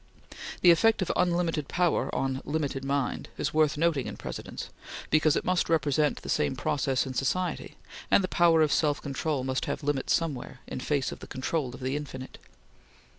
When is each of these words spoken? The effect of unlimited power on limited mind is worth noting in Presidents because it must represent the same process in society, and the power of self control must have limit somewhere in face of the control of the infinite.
The 0.61 0.71
effect 0.71 1.03
of 1.03 1.11
unlimited 1.15 1.67
power 1.67 2.09
on 2.15 2.41
limited 2.43 2.83
mind 2.83 3.29
is 3.37 3.53
worth 3.53 3.77
noting 3.77 4.07
in 4.07 4.17
Presidents 4.17 4.69
because 5.11 5.35
it 5.35 5.45
must 5.45 5.69
represent 5.69 6.23
the 6.23 6.27
same 6.27 6.55
process 6.55 7.05
in 7.05 7.13
society, 7.13 7.75
and 8.09 8.23
the 8.23 8.27
power 8.27 8.63
of 8.63 8.71
self 8.73 8.99
control 8.99 9.43
must 9.43 9.65
have 9.65 9.83
limit 9.83 10.09
somewhere 10.09 10.61
in 10.65 10.79
face 10.79 11.11
of 11.11 11.19
the 11.19 11.27
control 11.27 11.71
of 11.75 11.81
the 11.81 11.95
infinite. 11.95 12.39